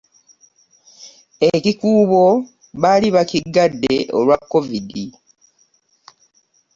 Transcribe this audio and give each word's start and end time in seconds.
Ekikuubo 1.53 2.23
bali 2.81 3.07
bakigadde 3.15 3.95
olwa 4.17 4.37
kovidi. 4.51 5.05